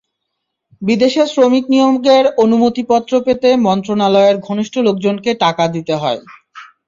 [0.81, 6.19] বিদেশে শ্রমিক নিয়োগের অনুমতিপত্র পেতে মন্ত্রণালয়ের ঘনিষ্ঠ লোকজনকে টাকা দিতে হয়।